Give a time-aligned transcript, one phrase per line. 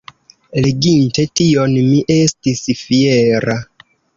[0.65, 3.59] Leginte tion mi estis fiera.